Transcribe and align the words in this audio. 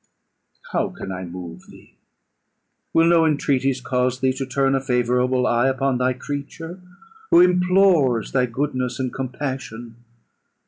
"How 0.71 0.89
can 0.89 1.11
I 1.11 1.25
move 1.25 1.67
thee? 1.69 1.93
Will 2.91 3.05
no 3.07 3.23
entreaties 3.23 3.81
cause 3.81 4.19
thee 4.19 4.33
to 4.33 4.47
turn 4.47 4.73
a 4.73 4.81
favourable 4.81 5.45
eye 5.45 5.67
upon 5.67 5.99
thy 5.99 6.13
creature, 6.13 6.81
who 7.29 7.39
implores 7.39 8.31
thy 8.31 8.47
goodness 8.47 8.97
and 8.99 9.13
compassion? 9.13 9.97